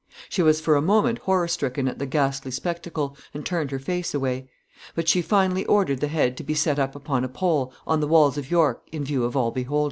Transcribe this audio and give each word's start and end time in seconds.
She 0.29 0.41
was 0.41 0.59
for 0.59 0.75
a 0.75 0.81
moment 0.81 1.19
horror 1.19 1.47
stricken 1.47 1.87
at 1.87 1.99
the 1.99 2.07
ghastly 2.07 2.49
spectacle, 2.49 3.15
and 3.35 3.45
turned 3.45 3.69
her 3.69 3.77
face 3.77 4.15
away; 4.15 4.49
but 4.95 5.07
she 5.07 5.21
finally 5.21 5.63
ordered 5.67 5.99
the 5.99 6.07
head 6.07 6.35
to 6.37 6.43
be 6.43 6.55
set 6.55 6.79
up 6.79 6.95
upon 6.95 7.23
a 7.23 7.29
pole 7.29 7.71
on 7.85 7.99
the 7.99 8.07
walls 8.07 8.35
of 8.35 8.49
York, 8.49 8.81
in 8.91 9.03
view 9.03 9.23
of 9.25 9.37
all 9.37 9.51
beholders. 9.51 9.79